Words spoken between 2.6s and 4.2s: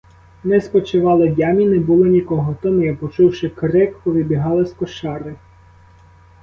то ми, почувши крик,